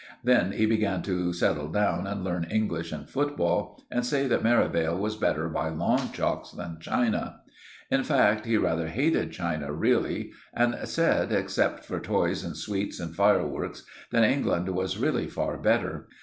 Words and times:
Then 0.23 0.53
he 0.53 0.65
began 0.65 1.03
to 1.03 1.31
settle 1.31 1.67
down 1.67 2.07
and 2.07 2.23
learn 2.23 2.45
English 2.49 2.91
and 2.91 3.07
football, 3.07 3.79
and 3.91 4.03
say 4.03 4.25
that 4.25 4.41
Merivale 4.41 4.97
was 4.97 5.15
better 5.15 5.47
by 5.47 5.69
long 5.69 6.11
chalks 6.11 6.49
than 6.49 6.79
China. 6.81 7.41
In 7.91 8.03
fact, 8.03 8.47
he 8.47 8.57
rather 8.57 8.87
hated 8.87 9.29
China 9.31 9.71
really, 9.71 10.31
and 10.55 10.75
said, 10.85 11.31
except 11.31 11.85
for 11.85 11.99
toys 11.99 12.43
and 12.43 12.57
sweets 12.57 12.99
and 12.99 13.15
fireworks, 13.15 13.83
that 14.09 14.23
England 14.23 14.69
was 14.69 14.97
really 14.97 15.27
far 15.27 15.55
better. 15.59 16.07